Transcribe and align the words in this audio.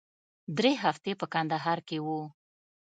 درې 0.57 0.71
هفتې 0.83 1.11
په 1.19 1.25
کندهار 1.33 1.79
کښې 1.87 1.99
وو. 2.05 2.21